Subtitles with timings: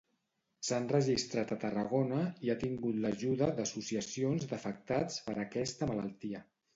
[0.67, 6.41] S'ha enregistrat a Tarragona i ha tingut l'ajuda d'associacions d'afectats per aquesta malaltia.